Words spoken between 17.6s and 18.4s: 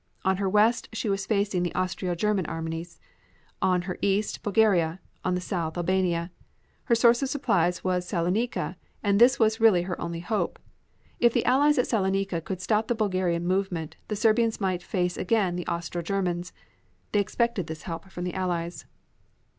this help from the